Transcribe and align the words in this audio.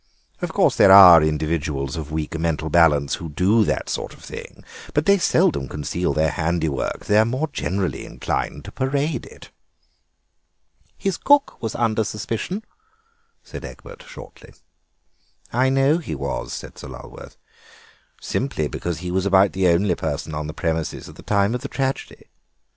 Of 0.41 0.51
course 0.51 0.75
there 0.77 0.91
are 0.91 1.21
individuals 1.21 1.95
of 1.95 2.11
weak 2.11 2.33
mental 2.39 2.71
balance 2.71 3.13
who 3.21 3.29
do 3.29 3.63
that 3.65 3.87
sort 3.87 4.15
of 4.15 4.23
thing, 4.23 4.63
but 4.95 5.05
they 5.05 5.19
seldom 5.19 5.67
conceal 5.69 6.11
their 6.11 6.31
handiwork; 6.31 7.05
they 7.05 7.19
are 7.19 7.23
more 7.23 7.47
generally 7.53 8.03
inclined 8.03 8.65
to 8.65 8.71
parade 8.71 9.27
it." 9.27 9.51
"His 10.97 11.17
cook 11.17 11.61
was 11.61 11.75
under 11.75 12.03
suspicion," 12.03 12.65
said 13.43 13.63
Egbert 13.63 14.01
shortly. 14.01 14.55
"I 15.53 15.69
know 15.69 15.99
he 15.99 16.15
was," 16.15 16.51
said 16.51 16.79
Sir 16.79 16.87
Lulworth, 16.87 17.37
"simply 18.19 18.67
because 18.67 19.01
he 19.05 19.11
was 19.11 19.27
about 19.27 19.53
the 19.53 19.67
only 19.67 19.93
person 19.93 20.33
on 20.33 20.47
the 20.47 20.53
premises 20.55 21.09
at 21.09 21.15
the 21.15 21.21
time 21.21 21.53
of 21.53 21.61
the 21.61 21.67
tragedy. 21.67 22.25